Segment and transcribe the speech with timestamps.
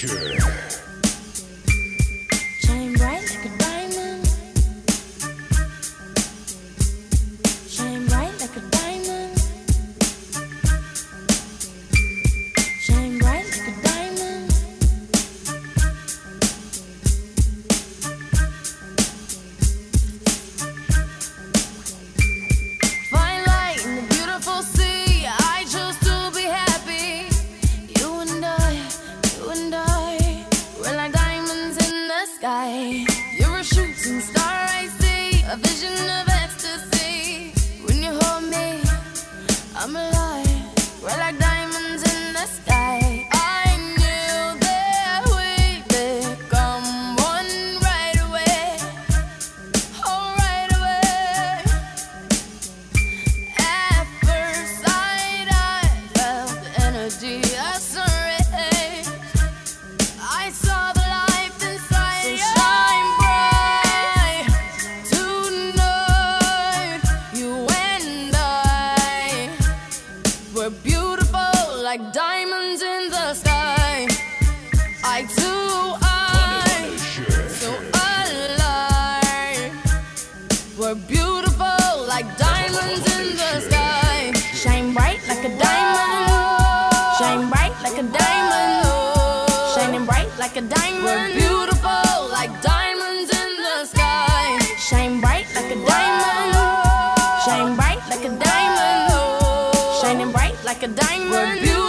[0.00, 0.39] Sure.
[39.90, 40.19] I'm alive.
[70.60, 72.82] We're beautiful like diamonds
[100.70, 101.79] like a diamond.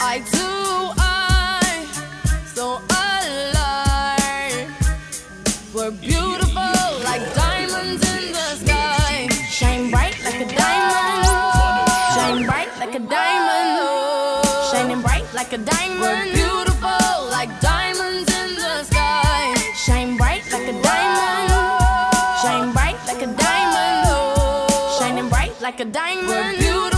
[0.00, 0.48] I do
[0.96, 1.86] I
[2.54, 4.70] so alive.
[5.74, 9.26] We're beautiful like diamonds in the sky.
[9.50, 11.26] Shine bright like a diamond.
[12.14, 14.46] Shine bright like a diamond.
[14.70, 16.00] Shining bright like a diamond.
[16.00, 19.54] We're beautiful like diamonds in the sky.
[19.74, 21.50] Shine bright like a diamond.
[22.42, 24.70] Shine bright like a diamond.
[24.98, 26.28] Shining bright like a diamond.
[26.28, 26.97] We're beautiful.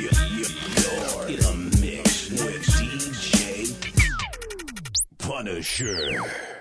[0.00, 3.74] In a mix with DJ
[5.18, 6.59] Punisher.